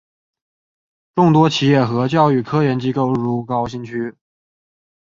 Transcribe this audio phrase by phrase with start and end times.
[1.13, 4.15] 众多企业和教育科研机构入驻高新区。